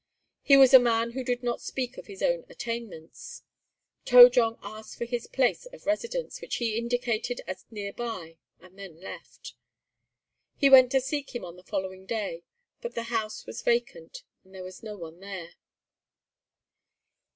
He 0.41 0.57
was 0.57 0.73
a 0.73 0.79
man 0.79 1.11
who 1.11 1.23
did 1.23 1.43
not 1.43 1.61
speak 1.61 1.95
of 1.95 2.07
his 2.07 2.23
own 2.23 2.43
attainments. 2.49 3.43
To 4.05 4.31
jong 4.31 4.57
asked 4.63 4.97
for 4.97 5.05
his 5.05 5.27
place 5.27 5.67
of 5.67 5.85
residence, 5.85 6.41
which 6.41 6.55
he 6.55 6.75
indicated 6.75 7.41
as 7.45 7.67
near 7.69 7.93
by, 7.93 8.37
and 8.59 8.79
then 8.79 8.99
left. 8.99 9.53
He 10.57 10.71
went 10.71 10.91
to 10.93 11.01
seek 11.01 11.35
him 11.35 11.45
on 11.45 11.55
the 11.55 11.61
following 11.63 12.07
day, 12.07 12.41
but 12.81 12.95
the 12.95 13.03
house 13.13 13.45
was 13.45 13.61
vacant, 13.61 14.23
and 14.43 14.55
there 14.55 14.63
was 14.63 14.81
no 14.81 14.97
one 14.97 15.19
there. 15.19 15.51